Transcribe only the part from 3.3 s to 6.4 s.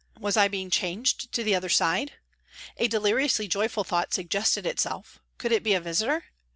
joyful thought suggested itself, could it be a visitor